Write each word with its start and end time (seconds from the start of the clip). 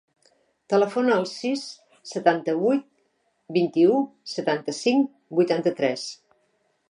Telefona 0.73 1.11
al 1.17 1.25
sis, 1.31 1.65
setanta-vuit, 2.13 2.81
vint-i-u, 3.59 3.99
setanta-cinc, 4.33 5.11
vuitanta-tres. 5.41 6.09